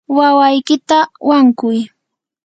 [0.17, 1.77] wawaykita wankuy.